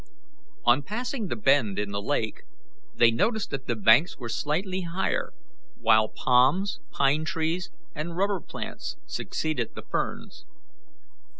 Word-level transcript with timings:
On 0.63 0.81
passing 0.81 1.27
the 1.27 1.35
bend 1.35 1.77
in 1.77 1.91
the 1.91 2.01
lake 2.01 2.41
they 2.95 3.11
noticed 3.11 3.51
that 3.51 3.67
the 3.67 3.75
banks 3.75 4.17
were 4.17 4.29
slightly 4.29 4.81
higher, 4.81 5.31
while 5.79 6.07
palms, 6.09 6.79
pine 6.89 7.23
trees, 7.23 7.69
and 7.93 8.17
rubber 8.17 8.41
plants 8.41 8.97
succeeded 9.05 9.75
the 9.75 9.83
ferns. 9.83 10.47